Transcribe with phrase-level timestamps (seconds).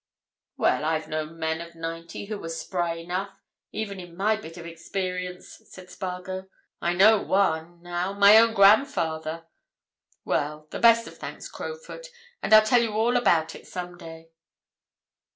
[0.57, 3.37] "Well, I've known men of ninety who were spry enough,
[3.71, 6.49] even in my bit of experience," said Spargo.
[6.81, 9.45] "I know one—now—my own grandfather.
[10.25, 12.07] Well, the best of thanks, Crowfoot,
[12.41, 14.31] and I'll tell you all about it some day."